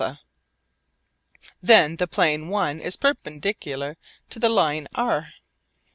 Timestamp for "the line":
4.39-4.87